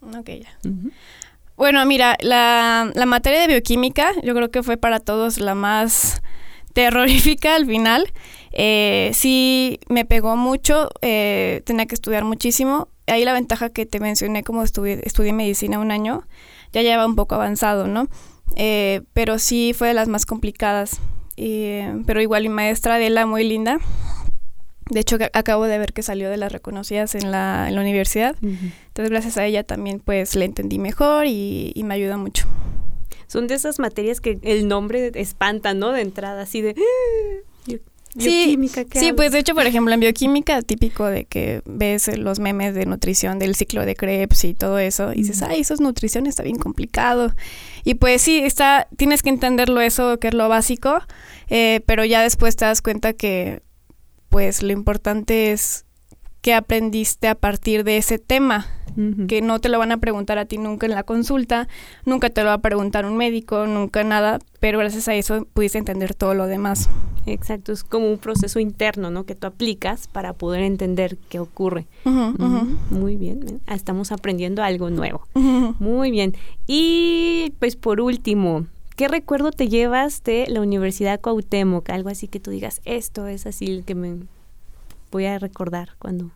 Ok, 0.01 0.29
ya. 0.41 0.71
Bueno, 1.57 1.85
mira, 1.85 2.15
la, 2.21 2.89
la 2.95 3.05
materia 3.05 3.41
de 3.41 3.47
bioquímica 3.47 4.13
yo 4.23 4.33
creo 4.33 4.49
que 4.49 4.63
fue 4.63 4.77
para 4.77 4.99
todos 5.01 5.39
la 5.39 5.55
más 5.55 6.21
terrorífica 6.73 7.55
al 7.55 7.65
final. 7.65 8.11
Eh, 8.51 9.11
sí 9.13 9.79
me 9.89 10.05
pegó 10.05 10.35
mucho, 10.35 10.89
eh, 11.01 11.61
tenía 11.65 11.85
que 11.85 11.95
estudiar 11.95 12.25
muchísimo. 12.25 12.87
Ahí 13.07 13.25
la 13.25 13.33
ventaja 13.33 13.69
que 13.69 13.85
te 13.85 13.99
mencioné, 13.99 14.43
como 14.43 14.63
estudié, 14.63 15.01
estudié 15.03 15.33
medicina 15.33 15.79
un 15.79 15.91
año, 15.91 16.23
ya 16.71 16.81
lleva 16.81 17.05
un 17.05 17.15
poco 17.15 17.35
avanzado, 17.35 17.87
¿no? 17.87 18.07
Eh, 18.55 19.01
pero 19.13 19.39
sí 19.39 19.73
fue 19.75 19.89
de 19.89 19.93
las 19.93 20.07
más 20.07 20.25
complicadas. 20.25 20.99
pero 21.35 22.21
igual 22.21 22.43
mi 22.43 22.49
maestra 22.49 22.95
Adela, 22.95 23.25
muy 23.25 23.43
linda. 23.43 23.79
De 24.89 24.99
hecho, 24.99 25.17
acabo 25.33 25.65
de 25.65 25.77
ver 25.77 25.93
que 25.93 26.01
salió 26.01 26.31
de 26.31 26.37
las 26.37 26.51
reconocidas 26.51 27.13
en 27.13 27.31
la, 27.31 27.67
en 27.69 27.75
la 27.75 27.81
universidad. 27.81 28.35
Entonces, 28.41 29.11
gracias 29.11 29.37
a 29.37 29.45
ella 29.45 29.63
también, 29.63 29.99
pues, 29.99 30.35
le 30.35 30.45
entendí 30.45 30.79
mejor 30.79 31.27
y, 31.27 31.71
y 31.75 31.83
me 31.83 31.93
ayuda 31.93 32.17
mucho 32.17 32.47
son 33.27 33.47
de 33.47 33.55
esas 33.55 33.79
materias 33.79 34.21
que 34.21 34.39
el 34.43 34.67
nombre 34.67 35.11
espanta, 35.15 35.73
¿no? 35.73 35.91
De 35.91 36.01
entrada, 36.01 36.43
así 36.43 36.61
de... 36.61 36.75
Bioquímica, 38.15 38.85
sí, 38.91 38.99
sí 38.99 39.13
pues 39.13 39.31
de 39.31 39.39
hecho, 39.39 39.53
por 39.53 39.67
ejemplo, 39.67 39.93
en 39.93 39.99
bioquímica, 39.99 40.63
típico 40.63 41.05
de 41.05 41.25
que 41.25 41.61
ves 41.65 42.17
los 42.17 42.39
memes 42.39 42.73
de 42.73 42.87
nutrición 42.87 43.37
del 43.37 43.53
ciclo 43.53 43.85
de 43.85 43.95
Krebs 43.95 44.45
y 44.45 44.55
todo 44.55 44.79
eso, 44.79 45.13
y 45.13 45.17
dices, 45.17 45.43
ay, 45.43 45.61
eso 45.61 45.75
es 45.75 45.79
nutrición, 45.79 46.25
está 46.25 46.41
bien 46.41 46.57
complicado. 46.57 47.35
Y 47.83 47.93
pues 47.93 48.23
sí, 48.23 48.39
está, 48.39 48.87
tienes 48.97 49.21
que 49.21 49.29
entenderlo 49.29 49.79
eso, 49.79 50.17
que 50.17 50.29
es 50.29 50.33
lo 50.33 50.49
básico, 50.49 50.99
eh, 51.49 51.81
pero 51.85 52.03
ya 52.03 52.23
después 52.23 52.55
te 52.55 52.65
das 52.65 52.81
cuenta 52.81 53.13
que, 53.13 53.61
pues, 54.29 54.63
lo 54.63 54.71
importante 54.71 55.51
es 55.51 55.85
qué 56.41 56.53
aprendiste 56.53 57.27
a 57.27 57.35
partir 57.35 57.83
de 57.83 57.97
ese 57.97 58.19
tema 58.19 58.67
que 59.27 59.41
no 59.41 59.59
te 59.59 59.69
lo 59.69 59.79
van 59.79 59.91
a 59.91 59.97
preguntar 59.97 60.37
a 60.39 60.45
ti 60.45 60.57
nunca 60.57 60.85
en 60.85 60.93
la 60.93 61.03
consulta, 61.03 61.67
nunca 62.05 62.29
te 62.29 62.41
lo 62.41 62.47
va 62.47 62.55
a 62.55 62.61
preguntar 62.61 63.05
un 63.05 63.15
médico, 63.15 63.65
nunca 63.65 64.03
nada, 64.03 64.39
pero 64.59 64.79
gracias 64.79 65.07
a 65.07 65.15
eso 65.15 65.47
pudiste 65.53 65.77
entender 65.77 66.13
todo 66.13 66.33
lo 66.33 66.47
demás. 66.47 66.89
Exacto, 67.25 67.71
es 67.71 67.83
como 67.83 68.09
un 68.09 68.17
proceso 68.17 68.59
interno, 68.59 69.11
¿no? 69.11 69.25
Que 69.25 69.35
tú 69.35 69.47
aplicas 69.47 70.07
para 70.07 70.33
poder 70.33 70.63
entender 70.63 71.17
qué 71.29 71.39
ocurre. 71.39 71.87
Muy 72.89 73.15
bien, 73.15 73.61
ah, 73.67 73.75
estamos 73.75 74.11
aprendiendo 74.11 74.63
algo 74.63 74.89
nuevo. 74.89 75.21
Muy 75.33 76.11
bien. 76.11 76.35
Y 76.67 77.53
pues 77.59 77.75
por 77.75 78.01
último, 78.01 78.65
¿qué 78.95 79.07
recuerdo 79.07 79.51
te 79.51 79.69
llevas 79.69 80.23
de 80.23 80.45
la 80.49 80.61
Universidad 80.61 81.21
Cuauhtémoc? 81.21 81.89
Algo 81.89 82.09
así 82.09 82.27
que 82.27 82.39
tú 82.39 82.51
digas, 82.51 82.81
esto 82.83 83.27
es 83.27 83.45
así 83.45 83.67
el 83.67 83.85
que 83.85 83.95
me 83.95 84.17
voy 85.11 85.25
a 85.25 85.39
recordar 85.39 85.95
cuando 85.99 86.31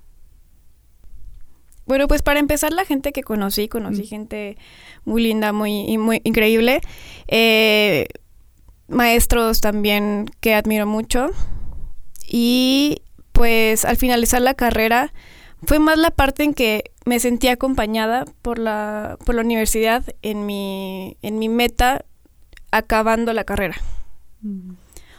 bueno, 1.85 2.07
pues 2.07 2.21
para 2.21 2.39
empezar, 2.39 2.71
la 2.71 2.85
gente 2.85 3.11
que 3.11 3.23
conocí, 3.23 3.67
conocí 3.67 4.05
gente 4.05 4.57
muy 5.03 5.21
linda, 5.21 5.51
muy, 5.51 5.97
muy 5.97 6.21
increíble. 6.23 6.79
Eh, 7.27 8.07
maestros 8.87 9.59
también 9.59 10.29
que 10.39 10.53
admiro 10.53 10.85
mucho. 10.85 11.27
Y 12.25 13.01
pues 13.33 13.83
al 13.83 13.97
finalizar 13.97 14.41
la 14.41 14.53
carrera, 14.53 15.13
fue 15.65 15.79
más 15.79 15.97
la 15.97 16.11
parte 16.11 16.43
en 16.43 16.53
que 16.53 16.91
me 17.05 17.19
sentí 17.19 17.49
acompañada 17.49 18.25
por 18.41 18.59
la, 18.59 19.17
por 19.25 19.35
la 19.35 19.41
universidad 19.41 20.05
en 20.21 20.45
mi, 20.45 21.17
en 21.21 21.37
mi 21.37 21.49
meta 21.49 22.05
acabando 22.71 23.33
la 23.33 23.43
carrera. 23.43 23.75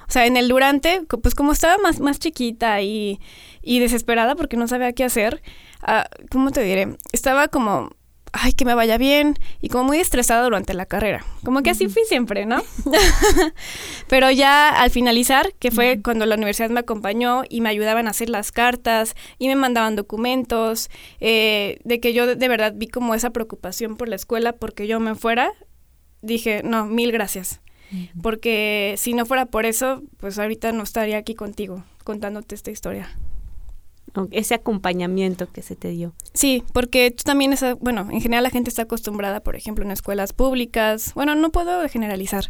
O 0.08 0.12
sea, 0.12 0.26
en 0.26 0.36
el 0.36 0.48
durante, 0.48 1.02
pues 1.22 1.34
como 1.34 1.52
estaba 1.52 1.78
más, 1.78 2.00
más 2.00 2.18
chiquita 2.18 2.80
y, 2.80 3.20
y 3.62 3.80
desesperada 3.80 4.36
porque 4.36 4.56
no 4.56 4.68
sabía 4.68 4.92
qué 4.92 5.04
hacer, 5.04 5.42
uh, 5.82 6.02
¿cómo 6.30 6.50
te 6.50 6.62
diré? 6.62 6.96
Estaba 7.12 7.48
como, 7.48 7.90
ay, 8.34 8.52
que 8.52 8.64
me 8.64 8.74
vaya 8.74 8.98
bien 8.98 9.38
y 9.60 9.68
como 9.68 9.84
muy 9.84 9.98
estresada 9.98 10.42
durante 10.42 10.74
la 10.74 10.86
carrera. 10.86 11.24
Como 11.44 11.62
que 11.62 11.70
así 11.70 11.88
fui 11.88 12.02
siempre, 12.06 12.46
¿no? 12.46 12.62
Pero 14.08 14.30
ya 14.30 14.68
al 14.70 14.90
finalizar, 14.90 15.54
que 15.58 15.70
fue 15.70 16.02
cuando 16.02 16.26
la 16.26 16.34
universidad 16.34 16.70
me 16.70 16.80
acompañó 16.80 17.42
y 17.48 17.60
me 17.60 17.68
ayudaban 17.68 18.06
a 18.08 18.10
hacer 18.10 18.28
las 18.28 18.50
cartas 18.52 19.14
y 19.38 19.48
me 19.48 19.56
mandaban 19.56 19.96
documentos, 19.96 20.90
eh, 21.20 21.78
de 21.84 22.00
que 22.00 22.12
yo 22.12 22.34
de 22.34 22.48
verdad 22.48 22.74
vi 22.76 22.88
como 22.88 23.14
esa 23.14 23.30
preocupación 23.30 23.96
por 23.96 24.08
la 24.08 24.16
escuela 24.16 24.52
porque 24.52 24.86
yo 24.86 24.98
me 25.00 25.14
fuera, 25.14 25.52
dije, 26.20 26.62
no, 26.64 26.86
mil 26.86 27.12
gracias. 27.12 27.60
Porque 28.22 28.94
si 28.98 29.14
no 29.14 29.26
fuera 29.26 29.46
por 29.46 29.66
eso, 29.66 30.02
pues 30.18 30.38
ahorita 30.38 30.72
no 30.72 30.82
estaría 30.82 31.18
aquí 31.18 31.34
contigo 31.34 31.84
contándote 32.02 32.54
esta 32.54 32.70
historia. 32.70 33.08
Ese 34.30 34.54
acompañamiento 34.54 35.50
que 35.50 35.62
se 35.62 35.74
te 35.74 35.88
dio. 35.88 36.12
Sí, 36.34 36.62
porque 36.72 37.10
tú 37.10 37.24
también, 37.24 37.52
esa, 37.52 37.74
bueno, 37.74 38.06
en 38.12 38.20
general 38.20 38.44
la 38.44 38.50
gente 38.50 38.70
está 38.70 38.82
acostumbrada, 38.82 39.40
por 39.40 39.56
ejemplo, 39.56 39.84
en 39.84 39.90
escuelas 39.90 40.32
públicas, 40.32 41.12
bueno, 41.14 41.34
no 41.34 41.50
puedo 41.50 41.88
generalizar, 41.88 42.44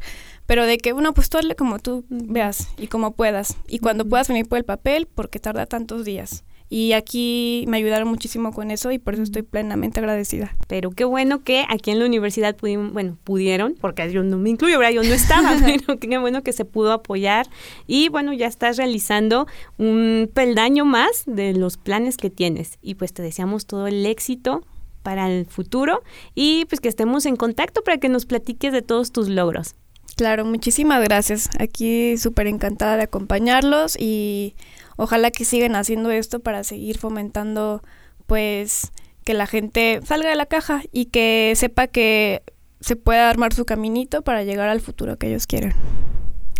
pero 0.44 0.66
de 0.66 0.76
que, 0.76 0.92
bueno, 0.92 1.14
pues 1.14 1.30
tú 1.30 1.38
hazle 1.38 1.56
como 1.56 1.78
tú 1.78 2.04
veas 2.10 2.68
y 2.76 2.88
como 2.88 3.12
puedas. 3.12 3.56
Y 3.66 3.78
cuando 3.78 4.06
puedas 4.06 4.28
venir 4.28 4.46
por 4.46 4.58
el 4.58 4.64
papel, 4.64 5.06
porque 5.06 5.38
tarda 5.38 5.64
tantos 5.64 6.04
días. 6.04 6.44
Y 6.76 6.93
aquí 6.93 7.64
me 7.69 7.76
ayudaron 7.76 8.09
muchísimo 8.09 8.52
con 8.52 8.73
eso 8.73 8.90
y 8.90 8.99
por 8.99 9.14
eso 9.14 9.23
estoy 9.23 9.43
plenamente 9.43 10.00
agradecida. 10.00 10.57
Pero 10.66 10.90
qué 10.90 11.04
bueno 11.04 11.45
que 11.45 11.64
aquí 11.69 11.93
en 11.93 12.00
la 12.00 12.04
universidad 12.04 12.57
pudimos, 12.57 12.93
bueno, 12.93 13.16
pudieron, 13.23 13.76
porque 13.81 14.11
yo 14.11 14.25
no 14.25 14.38
me 14.38 14.50
incluyo, 14.50 14.81
¿verdad? 14.81 14.95
Yo 14.95 15.04
no 15.04 15.14
estaba, 15.14 15.54
pero 15.64 16.00
qué 16.00 16.19
bueno 16.19 16.43
que 16.43 16.52
se 16.52 16.64
pudo 16.64 16.90
apoyar. 16.90 17.47
Y 17.87 18.09
bueno, 18.09 18.33
ya 18.33 18.49
estás 18.49 18.76
realizando 18.76 19.47
un 19.78 20.28
peldaño 20.35 20.85
más 20.85 21.23
de 21.26 21.54
los 21.54 21.76
planes 21.76 22.16
que 22.16 22.28
tienes. 22.28 22.81
Y 22.83 22.97
pues 22.97 23.12
te 23.12 23.23
deseamos 23.23 23.66
todo 23.66 23.87
el 23.87 24.04
éxito 24.04 24.66
para 25.04 25.31
el 25.31 25.47
futuro 25.47 26.02
y 26.35 26.64
pues 26.64 26.81
que 26.81 26.88
estemos 26.88 27.25
en 27.25 27.37
contacto 27.37 27.85
para 27.85 27.99
que 27.99 28.09
nos 28.09 28.26
platiques 28.26 28.73
de 28.73 28.83
todos 28.83 29.12
tus 29.12 29.28
logros. 29.28 29.76
Claro, 30.16 30.45
muchísimas 30.45 31.02
gracias. 31.02 31.50
Aquí 31.59 32.16
súper 32.19 32.49
encantada 32.49 32.97
de 32.97 33.04
acompañarlos 33.04 33.97
y 33.97 34.54
ojalá 34.96 35.30
que 35.30 35.44
sigan 35.44 35.76
haciendo 35.76 36.10
esto 36.10 36.40
para 36.40 36.64
seguir 36.64 36.98
fomentando 36.98 37.82
pues 38.26 38.92
que 39.24 39.34
la 39.34 39.46
gente 39.46 40.00
salga 40.04 40.30
de 40.30 40.36
la 40.36 40.46
caja 40.46 40.82
y 40.92 41.06
que 41.06 41.52
sepa 41.56 41.86
que 41.86 42.42
se 42.80 42.96
pueda 42.96 43.30
armar 43.30 43.54
su 43.54 43.64
caminito 43.64 44.22
para 44.22 44.44
llegar 44.44 44.68
al 44.68 44.80
futuro 44.80 45.16
que 45.16 45.28
ellos 45.28 45.46
quieren. 45.46 45.74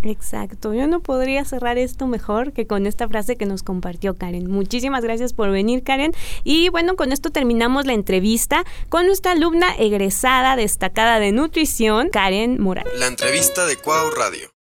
Exacto, 0.05 0.75
yo 0.75 0.87
no 0.87 1.01
podría 1.01 1.45
cerrar 1.45 1.79
esto 1.79 2.07
mejor 2.07 2.53
que 2.53 2.67
con 2.67 2.87
esta 2.87 3.09
frase 3.09 3.37
que 3.37 3.47
nos 3.47 3.63
compartió 3.63 4.15
Karen. 4.15 4.51
Muchísimas 4.51 5.03
gracias 5.03 5.33
por 5.33 5.51
venir 5.51 5.83
Karen. 5.83 6.13
Y 6.45 6.69
bueno, 6.69 6.97
con 6.97 7.13
esto 7.13 7.31
terminamos 7.31 7.87
la 7.87 7.95
entrevista 7.95 8.65
con 8.91 9.07
nuestra 9.07 9.33
alumna 9.33 9.75
egresada 9.79 10.57
destacada 10.57 11.21
de 11.21 11.33
nutrición, 11.33 12.11
Karen 12.11 12.61
Morales. 12.61 12.93
La 12.99 13.07
entrevista 13.07 13.67
de 13.67 13.77
Cuau 13.77 14.11
Radio. 14.11 14.54